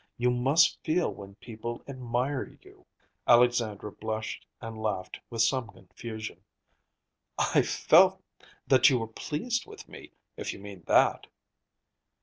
[0.17, 2.87] You must feel when people admire you."
[3.27, 6.41] Alexandra blushed and laughed with some confusion.
[7.37, 8.19] "I felt
[8.65, 11.27] that you were pleased with me, if you mean that."